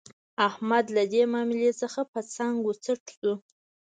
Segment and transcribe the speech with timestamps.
[0.47, 3.33] احمد له دې ماملې څخه په څنګ و څټ شو.